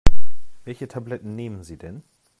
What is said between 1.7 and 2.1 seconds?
denn?